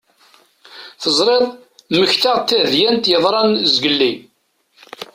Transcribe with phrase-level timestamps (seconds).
[1.01, 1.45] Teẓriḍ
[1.93, 4.11] mmektaɣ-d tadyant yeḍran zgelli.